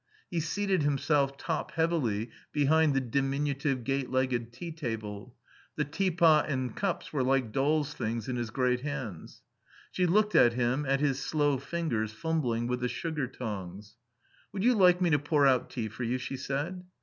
He 0.31 0.39
seated 0.39 0.81
himself 0.81 1.37
top 1.37 1.73
heavily 1.73 2.31
behind 2.51 2.95
the 2.95 2.99
diminutive 2.99 3.83
gate 3.83 4.09
legged 4.09 4.51
tea 4.51 4.71
table; 4.71 5.35
the 5.75 5.85
teapot 5.85 6.49
and 6.49 6.75
cups 6.75 7.13
were 7.13 7.21
like 7.21 7.51
dolls' 7.51 7.93
things 7.93 8.27
in 8.27 8.35
his 8.35 8.49
great 8.49 8.79
hands. 8.81 9.43
She 9.91 10.07
looked 10.07 10.33
at 10.33 10.53
him, 10.53 10.87
at 10.87 11.01
his 11.01 11.21
slow 11.21 11.59
fingers 11.59 12.13
fumbling 12.13 12.65
with 12.65 12.79
the 12.79 12.89
sugar 12.89 13.27
tongs. 13.27 13.97
"Would 14.53 14.63
you 14.63 14.73
like 14.73 15.01
me 15.01 15.11
to 15.11 15.19
pour 15.19 15.45
out 15.45 15.69
tea 15.69 15.87
for 15.87 16.01
you?" 16.01 16.17
she 16.17 16.35
said. 16.35 16.83